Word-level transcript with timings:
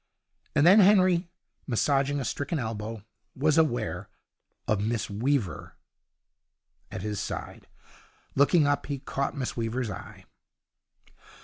And 0.55 0.65
then 0.65 0.79
Henry, 0.79 1.29
massaging 1.67 2.19
a 2.19 2.25
stricken 2.25 2.57
elbow, 2.57 3.03
was 3.35 3.55
aware 3.59 4.09
of 4.67 4.81
Miss 4.83 5.11
Weaver 5.11 5.75
at 6.89 7.03
his 7.03 7.19
side. 7.19 7.67
Looking 8.33 8.65
up, 8.65 8.87
he 8.87 8.97
caught 8.97 9.37
Miss 9.37 9.55
Weaver's 9.55 9.91
eye. 9.91 10.25